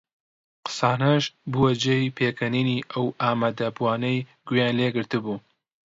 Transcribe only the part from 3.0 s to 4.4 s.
ئامادەبووانەی